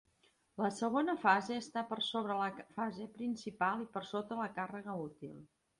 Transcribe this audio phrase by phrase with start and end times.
[0.61, 4.53] La segona fase està per sobre de la fase principal i per sota de la
[4.61, 5.41] càrrega útil.